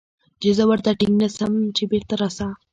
چې 0.41 0.49
زه 0.57 0.63
ورته 0.69 0.91
ټينګ 0.99 1.15
نه 1.21 1.29
سم 1.37 1.53
چې 1.75 1.83
بېرته 1.91 2.13
راسه. 2.21 2.47